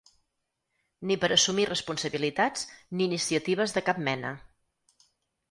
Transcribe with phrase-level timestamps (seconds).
[1.11, 2.65] Ni per assumir responsabilitats,
[2.95, 4.35] ni iniciatives de cap mena.